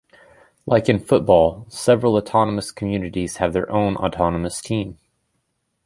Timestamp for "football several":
0.97-2.15